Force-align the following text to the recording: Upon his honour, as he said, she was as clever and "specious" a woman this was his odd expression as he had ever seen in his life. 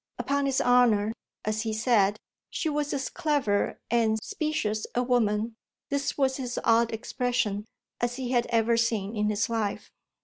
Upon 0.17 0.47
his 0.47 0.59
honour, 0.59 1.13
as 1.45 1.61
he 1.61 1.73
said, 1.73 2.17
she 2.49 2.69
was 2.69 2.91
as 2.91 3.07
clever 3.07 3.79
and 3.91 4.17
"specious" 4.23 4.87
a 4.95 5.03
woman 5.03 5.53
this 5.91 6.17
was 6.17 6.37
his 6.37 6.59
odd 6.63 6.91
expression 6.91 7.65
as 7.99 8.15
he 8.15 8.31
had 8.31 8.47
ever 8.47 8.77
seen 8.77 9.15
in 9.15 9.29
his 9.29 9.47
life. 9.47 9.91